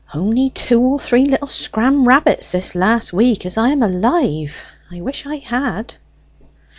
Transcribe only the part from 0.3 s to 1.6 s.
two or three little